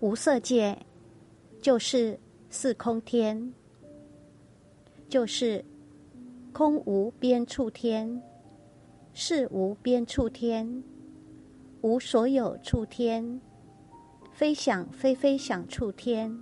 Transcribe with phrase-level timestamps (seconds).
[0.00, 0.78] 无色界
[1.60, 2.18] 就是
[2.48, 3.52] 四空天，
[5.10, 5.62] 就是
[6.54, 8.22] 空无边处天，
[9.12, 10.82] 是无边处天，
[11.82, 13.42] 无所有处天，
[14.32, 16.34] 非想非非想处天。